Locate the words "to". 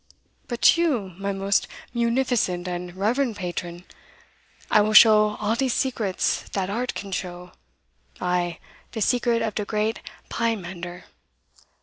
0.63-0.81